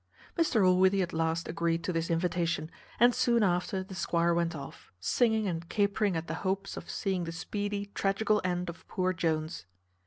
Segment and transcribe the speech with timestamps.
[0.35, 4.91] Mr Allworthy at last agreed to this invitation, and soon after the squire went off,
[4.99, 9.67] singing and capering at the hopes of seeing the speedy tragical end of poor Jones.